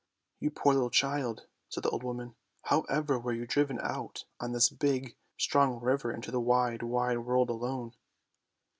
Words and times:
'You 0.39 0.49
poor 0.49 0.73
little 0.73 0.89
child," 0.89 1.45
said 1.69 1.83
the 1.83 1.91
old 1.91 2.01
woman," 2.01 2.33
however 2.63 3.19
were 3.19 3.33
you 3.33 3.45
driven 3.45 3.77
out 3.83 4.25
on 4.39 4.51
this 4.51 4.67
big, 4.67 5.15
strong 5.37 5.79
river 5.79 6.11
into 6.11 6.31
the 6.31 6.41
wide, 6.41 6.81
wide, 6.81 7.19
world 7.19 7.51
alone? 7.51 7.91